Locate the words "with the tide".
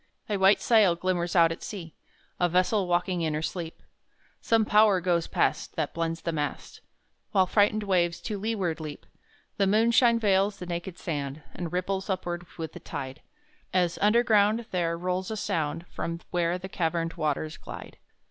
12.57-13.21